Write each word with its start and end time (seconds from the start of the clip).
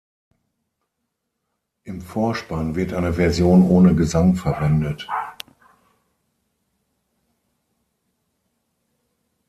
Im 1.83 2.01
Vorspann 2.01 2.73
wird 2.75 2.91
eine 2.91 3.13
Version 3.13 3.61
ohne 3.61 3.93
Gesang 3.93 4.33
verwendet. 4.33 5.07